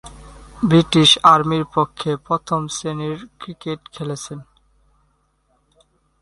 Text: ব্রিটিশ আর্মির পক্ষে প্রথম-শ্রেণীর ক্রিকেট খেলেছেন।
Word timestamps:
ব্রিটিশ 0.63 1.09
আর্মির 1.23 1.65
পক্ষে 1.75 2.11
প্রথম-শ্রেণীর 2.27 3.19
ক্রিকেট 3.39 3.79
খেলেছেন। 3.93 4.39